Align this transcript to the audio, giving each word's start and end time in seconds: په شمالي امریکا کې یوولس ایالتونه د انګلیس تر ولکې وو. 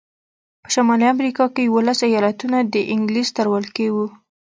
په 0.63 0.69
شمالي 0.73 1.07
امریکا 1.15 1.45
کې 1.53 1.61
یوولس 1.67 1.99
ایالتونه 2.07 2.57
د 2.63 2.75
انګلیس 2.93 3.29
تر 3.37 3.45
ولکې 3.53 3.87
وو. 3.93 4.05